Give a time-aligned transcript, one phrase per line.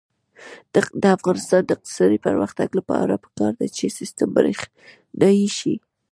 [1.01, 5.73] د افغانستان د اقتصادي پرمختګ لپاره پکار ده چې سیستم برښنايي شي.